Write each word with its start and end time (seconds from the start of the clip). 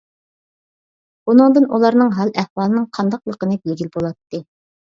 بۇنىڭدىن 1.29 1.69
ئۇلارنىڭ 1.77 2.09
ھال 2.21 2.33
ئەھۋالىنىڭ 2.39 2.89
قانداقلىقىنى 2.99 3.63
بىلگىلى 3.67 3.93
بولاتتى. 3.99 4.43